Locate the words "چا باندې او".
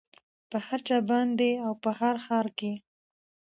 0.87-1.71